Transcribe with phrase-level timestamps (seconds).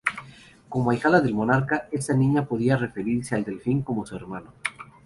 [0.67, 4.51] Como ahijada del monarca, esta niña podía referirse al Delfín como su hermano.